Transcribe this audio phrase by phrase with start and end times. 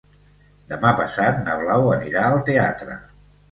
[0.73, 3.01] Demà passat na Blau anirà al teatre.